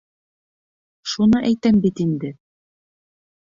Шуны 1.11 1.43
әйтәм 1.51 1.79
бит 1.85 2.03
инде... 2.07 2.35